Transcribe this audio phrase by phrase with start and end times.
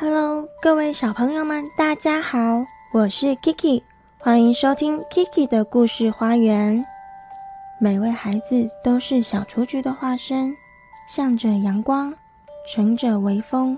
[0.00, 3.82] Hello，各位小朋友们，大家好，我是 Kiki，
[4.16, 6.84] 欢迎收听 Kiki 的故事花园。
[7.80, 10.54] 每位孩子都是小雏菊的化身，
[11.10, 12.14] 向着阳光，
[12.72, 13.76] 乘着微风，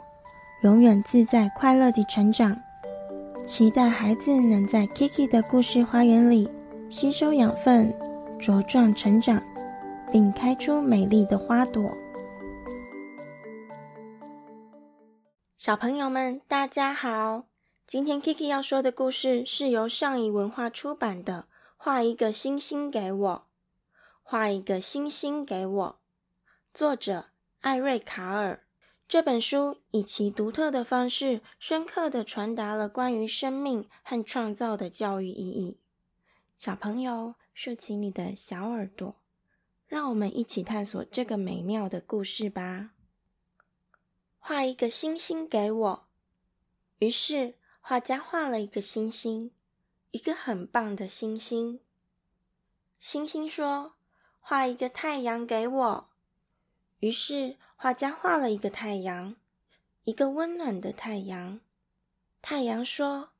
[0.62, 2.54] 永远自在快乐地成长。
[3.46, 6.46] 期待孩子能在 Kiki 的故事花园里
[6.90, 7.90] 吸收养分，
[8.38, 9.42] 茁壮成长，
[10.12, 11.90] 并开出美丽的花朵。
[15.60, 17.44] 小朋友们，大家好！
[17.86, 23.46] 今天 Kiki 要说的故事是由上译文化出版的《画一个星星给我》，
[24.22, 26.00] 画一个星星给我。
[26.72, 27.26] 作者
[27.60, 28.64] 艾瑞卡尔。
[29.06, 35.78] 这本书以其独特的方式，深刻的传达了关于生命和创造的教育意义。
[36.58, 39.16] 小朋友，竖起你的小耳朵，
[39.86, 42.92] 让我们一起探索这个美妙的故事吧。
[44.40, 46.08] 画一个星星给我。
[46.98, 49.52] 于是画家画了一个星星，
[50.10, 51.80] 一个很棒的星星。
[52.98, 53.94] 星星说
[54.40, 56.10] ：“画一个太阳给我。”
[56.98, 59.36] 于是画家画了一个太阳，
[60.04, 61.60] 一个温暖的太阳。
[62.42, 63.30] 太阳说：“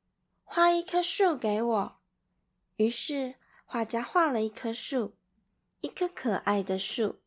[0.45, 1.99] 画一棵树给我。”
[2.77, 5.15] 于是画家画了一棵树，
[5.81, 7.19] 一棵可爱的树。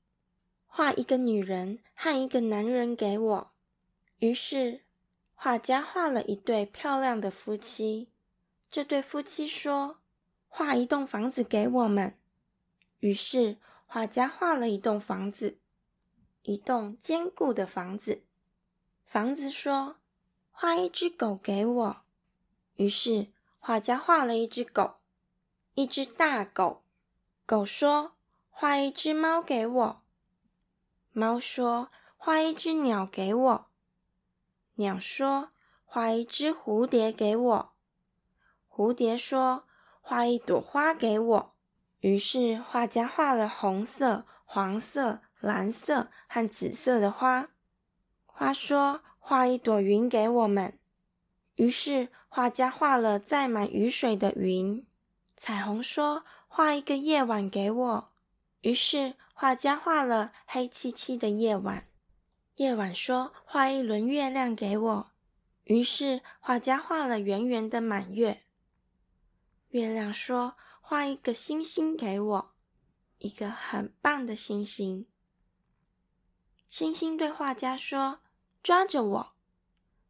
[0.66, 3.53] 画一个女人和一个男人给我。
[4.25, 4.80] 于是，
[5.34, 8.08] 画家画了一对漂亮的夫妻。
[8.70, 9.98] 这对夫妻说
[10.48, 12.19] ：“画一栋房子给我们。”
[13.00, 15.58] 于是，画家画了一栋房子，
[16.41, 18.25] 一栋坚固的房子。
[19.05, 19.97] 房子说
[20.50, 21.97] ：“画一只狗给我。”
[22.77, 23.27] 于是，
[23.59, 24.94] 画家画了一只狗，
[25.75, 26.83] 一只大狗。
[27.44, 28.14] 狗说
[28.48, 30.03] ：“画一只猫给我。”
[31.12, 33.66] 猫说：“画一只鸟给我。”
[34.77, 35.50] 鸟说
[35.84, 37.72] ：“画一只蝴蝶给我。”
[38.69, 39.64] 蝴蝶说
[40.03, 41.55] ：“画一朵花给我。”
[42.00, 47.48] 于是画家画了红色、黄色、蓝色和紫色的花。
[48.26, 50.77] 花说：“画一朵云给我们。”
[51.54, 54.84] 于是画家画了载满雨水的云。
[55.37, 58.10] 彩虹说：“画一个夜晚给我。”
[58.62, 61.87] 于是画家画了黑漆漆的夜晚。
[62.56, 65.10] 夜晚说：“画一轮月亮给我。”
[65.65, 68.42] 于是画家画了圆圆的满月。
[69.70, 72.54] 月亮说：“画一个星星给我，
[73.19, 75.06] 一个很棒的星星。”
[76.70, 78.20] 星星对画家说
[78.62, 79.32] ：“抓着我。”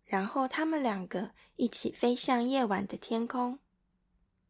[0.05, 3.59] 然后他们两个一起飞向夜晚的天空。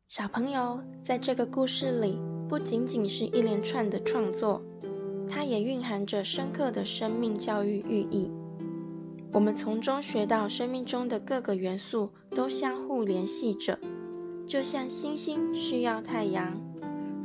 [0.09, 2.19] 小朋友，在这个故事里，
[2.49, 4.61] 不仅仅是一连串的创作。
[5.29, 8.31] 它也蕴含着深刻的生命教育寓意。
[9.33, 13.79] 我们从中学到，生命中的各个元素都相互联系着，
[14.47, 16.61] 就像星星需要太阳，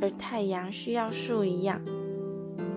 [0.00, 1.80] 而太阳需要树一样。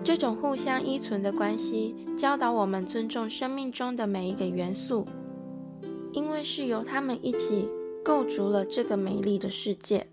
[0.04, 5.04] 这种互相依存的关系，教导我们尊重生命中的每一个元素，
[6.12, 7.68] 因为是由它们一起
[8.04, 10.06] 构筑了这个美丽的世界。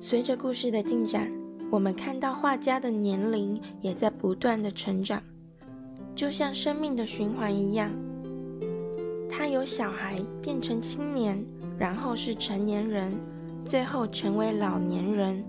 [0.00, 1.32] 随着故事的进展。
[1.70, 5.22] 我们看到画家的年龄也在不断的成长，
[6.14, 7.90] 就像生命的循环一样。
[9.28, 11.44] 他由小孩变成青年，
[11.78, 13.12] 然后是成年人，
[13.64, 15.44] 最后成为老年人。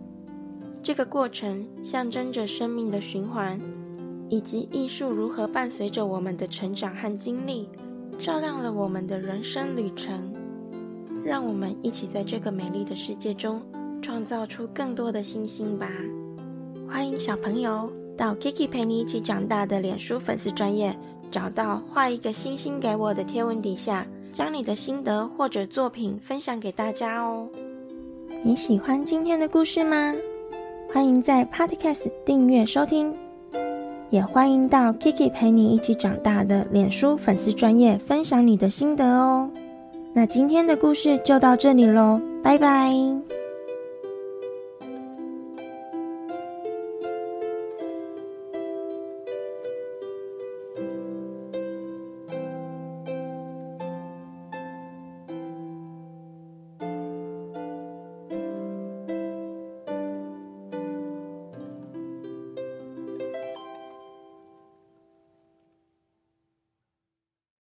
[0.84, 3.58] 这个过程象征着生命的循环，
[4.30, 7.70] 以及艺术如何伴随着我们的成长和经历，
[8.20, 10.34] 照亮了我们的人生旅程。
[11.24, 13.62] 让我们一起在这个美丽的世界中。
[14.10, 15.88] 创造出更多的星星吧！
[16.90, 17.88] 欢迎小朋友
[18.18, 20.98] 到 Kiki 陪你一起长大的脸书粉丝专业，
[21.30, 27.48] 找到画一个星星给我的贴文底下，将你的心得或者作品分享给大家哦。
[28.42, 30.16] 你喜欢今天的故事吗？
[30.92, 33.14] 欢迎在 Podcast 订阅收听，
[34.10, 39.48] 也欢迎到 Kiki 陪你一起长大的脸书粉丝专业分享你的心得哦。
[40.14, 42.92] 那今天的故事就到这里喽，拜拜。